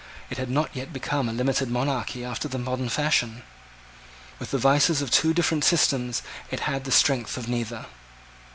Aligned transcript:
It 0.31 0.39
had 0.39 0.49
not 0.49 0.75
yet 0.75 0.91
become 0.91 1.29
a 1.29 1.31
limited 1.31 1.69
monarchy 1.69 2.25
after 2.25 2.47
the 2.47 2.57
modern 2.57 2.89
fashion. 2.89 3.43
With 4.39 4.49
the 4.49 4.57
vices 4.57 4.99
of 5.03 5.11
two 5.11 5.31
different 5.31 5.63
systems 5.63 6.23
it 6.49 6.61
had 6.61 6.85
the 6.85 6.91
strength 6.91 7.37
of 7.37 7.47
neither. 7.47 7.85